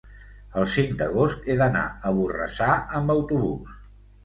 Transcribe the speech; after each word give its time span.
el 0.61 0.63
cinc 0.75 0.95
d'agost 1.01 1.51
he 1.51 1.59
d'anar 1.61 1.85
a 2.11 2.15
Borrassà 2.21 2.73
amb 3.03 3.17
autobús. 3.19 3.81